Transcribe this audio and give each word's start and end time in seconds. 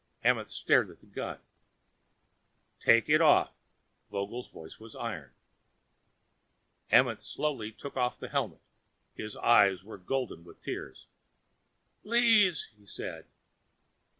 Amenth 0.25 0.49
stared 0.49 0.89
at 0.89 0.99
the 0.99 1.05
gun. 1.05 1.37
"Take 2.79 3.07
it 3.07 3.21
off!" 3.21 3.53
Vogel's 4.09 4.47
voice 4.49 4.79
was 4.79 4.95
iron. 4.95 5.29
Amenth 6.91 7.21
slowly 7.21 7.71
took 7.71 7.95
off 7.95 8.19
the 8.19 8.29
helmet. 8.29 8.61
His 9.13 9.37
eyes 9.37 9.83
were 9.83 9.99
golden 9.99 10.43
with 10.43 10.59
tears. 10.59 11.05
"Please," 12.01 12.69
he 12.79 12.87
said. 12.87 13.27